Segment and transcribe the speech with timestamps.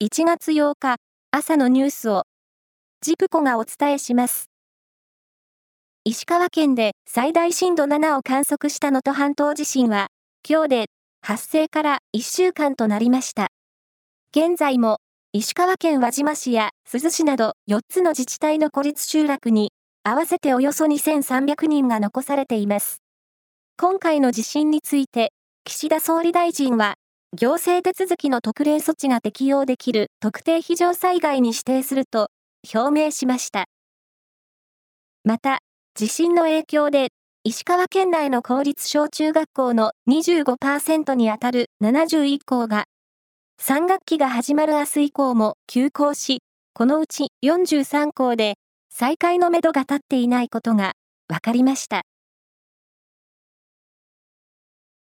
[0.00, 0.94] 1月8日
[1.32, 2.22] 朝のニュースを
[3.00, 4.48] ジプコがお伝えします。
[6.04, 10.06] 石川県で最大震度7を観測した能登半島地震は
[10.48, 10.86] 今日で
[11.20, 13.48] 発生から1週間となりました。
[14.30, 14.98] 現在も
[15.32, 19.72] 石川県輪島市や珠洲市など4つの自治体の孤立集落に
[20.04, 23.02] 合わせておよそ2300人が残されています。
[23.76, 25.32] 今回の地震について
[25.64, 26.94] 岸田総理大臣は
[27.36, 32.30] 行政手続きの特例措置が適用できる特定非常災害に指定すると
[32.74, 33.66] 表明しました。
[35.24, 35.58] また、
[35.94, 37.08] 地震の影響で
[37.44, 42.86] 石川県内の公立小中学校の25%にあたる71校が
[43.62, 46.40] 3学期が始まる明日以降も休校し、
[46.72, 48.54] このうち43校で
[48.90, 50.94] 再開のめどが立っていないことが
[51.28, 52.04] 分かりました。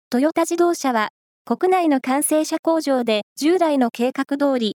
[0.10, 1.10] トヨタ自動車は
[1.50, 4.76] 国内の完成車工場で従来の計画通り、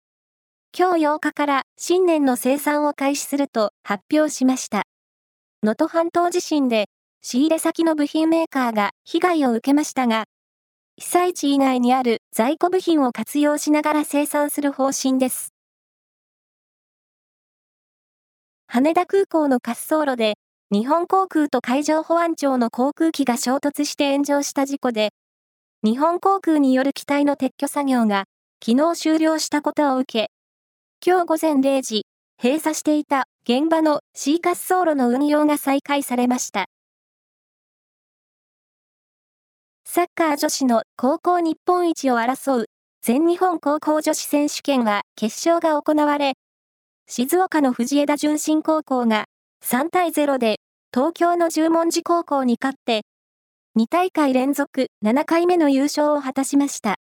[0.79, 4.83] 今日8日から新年の生産を開始すると発表しました。
[5.63, 6.91] 能登半島地震で
[7.23, 10.25] 仕入れ先の部品メーカーが被害を受けましたが、
[10.99, 15.55] 被災地以外にある在庫部品を活用しながら生産する方針です。
[18.66, 20.35] 羽田空港の滑走路で
[20.71, 25.15] 日本航空と海上保安庁の航空機が衝突して炎上した事故で、
[25.84, 28.24] 日本航空による機体の撤去作業が
[28.60, 30.30] 昨日終了したことを受け、
[31.07, 32.04] 今日午前0時、
[32.43, 36.66] 閉鎖していた現場の C 滑走路の運用が再開されました。
[39.85, 42.66] サッカー女子の高校日本一を争う
[43.01, 46.32] 全日本高校女子選手権は決勝が行われ、
[47.07, 49.26] 静岡の藤枝順心高校が
[49.65, 50.57] 3対0で
[50.92, 53.02] 東京の十文字高校に勝って
[53.79, 56.96] 2大会連続7回目の優勝を果たしました。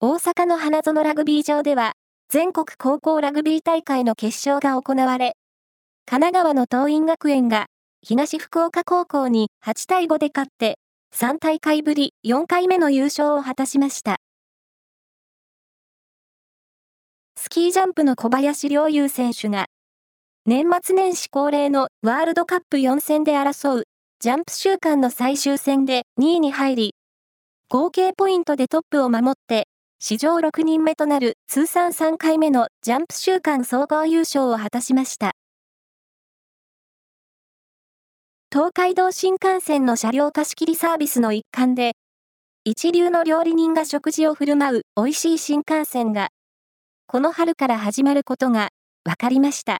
[0.00, 1.94] 大阪の花園ラグビー場では、
[2.28, 5.38] 全国高校ラグビー大会の決勝が行われ、
[6.04, 7.68] 神奈川の桐蔭学園が
[8.02, 10.78] 東福岡高校に8対5で勝って、
[11.16, 14.18] 3大会ぶり4回目の優勝を果たしました。
[17.38, 19.68] スキージャンプの小林陵侑選手が
[20.46, 23.84] 年末年始恒例のワールドカップ4戦で争う
[24.20, 26.94] ジャンプ週間の最終戦で2位に入り、
[27.70, 29.68] 合計ポイントでトップを守って、
[30.00, 35.32] 史上6人目となる通算3回目のジャンプ週間総合優勝を果たしました。
[38.52, 41.92] 東海道新幹線の車両貸し切りサービスの一環で、
[42.64, 46.28] 一流の料理人が食事を振る舞う美味しい新幹線が、
[47.06, 48.68] この春から始まることが
[49.04, 49.78] 分かりました。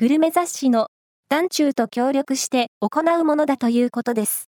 [0.00, 0.90] グルメ雑誌の
[1.28, 4.48] 団中と協力して行うものだということです。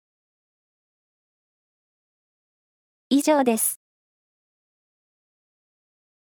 [3.10, 3.83] 以上です。